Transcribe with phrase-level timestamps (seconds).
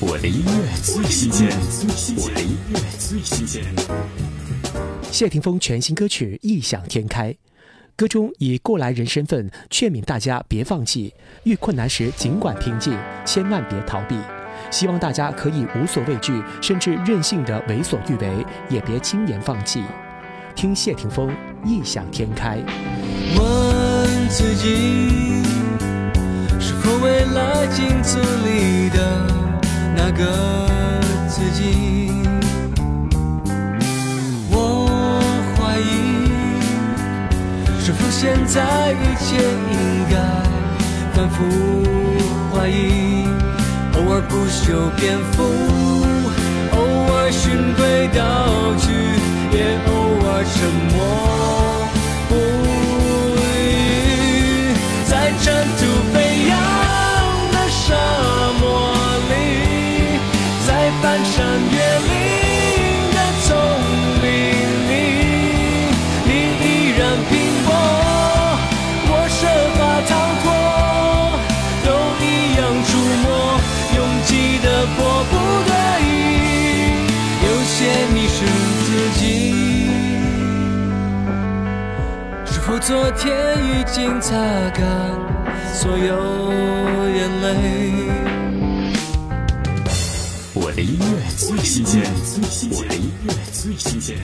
[0.00, 1.48] 我的音乐最新鲜，
[2.16, 3.64] 我的音乐最新鲜。
[5.10, 7.32] 谢霆锋全新歌曲《异想天开》，
[7.96, 14.16] 歌中以过来人身份劝勉大家别放弃，遇困难时尽管拼劲，千万别逃避。
[14.70, 19.82] 希望大家可以无所畏惧，甚至任性的为所欲为，也别轻言放弃。
[20.54, 21.28] 听谢霆锋
[21.64, 22.58] 《异想天开》。
[23.36, 25.42] 问自己，
[26.60, 29.37] 是否未来镜子里的？
[38.20, 39.36] 现在一切
[39.70, 39.78] 应
[40.10, 40.16] 该
[41.12, 41.36] 反复
[42.52, 43.24] 怀疑？
[43.94, 45.36] 偶尔不修边幅，
[46.72, 46.76] 偶
[47.14, 48.18] 尔循规蹈
[48.76, 48.90] 矩，
[49.56, 49.88] 也偶
[50.26, 50.56] 尔沉
[50.90, 50.98] 默
[78.38, 78.44] 是
[78.84, 79.24] 自己。
[82.46, 84.30] 是否昨天已经擦
[84.70, 84.84] 干
[85.74, 86.06] 所有
[87.16, 87.46] 眼泪。
[90.54, 91.04] 我的音乐
[91.36, 92.00] 最新鲜，
[92.70, 94.16] 我的音乐最新鲜。